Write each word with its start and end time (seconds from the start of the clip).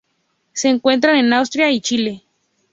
Se 0.53 0.67
encuentran 0.67 1.17
en 1.17 1.31
Australia 1.31 1.71
y 1.71 1.79
Chile. 1.79 2.23